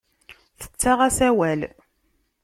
Tettaɣ-as 0.61 1.17
awal. 1.29 1.61